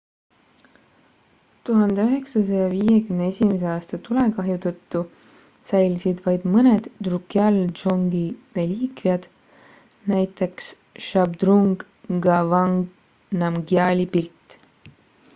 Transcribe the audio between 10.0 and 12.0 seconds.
näiteks zhabdrung